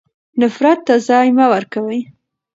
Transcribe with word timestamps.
نفرت 0.41 0.79
ته 0.87 0.93
ځای 1.07 1.27
مه 1.37 1.45
ورکوئ. 1.53 1.99